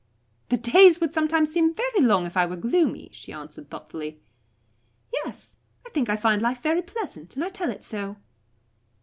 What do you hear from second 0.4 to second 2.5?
"The days would sometimes seem very long if I